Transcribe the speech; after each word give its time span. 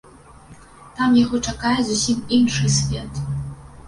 Там 0.99 1.17
яго 1.23 1.41
чакае 1.51 1.73
зусім 1.89 2.23
іншы 2.39 2.71
свет. 2.79 3.21